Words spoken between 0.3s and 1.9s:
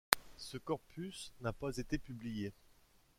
Ce corpus n'a pas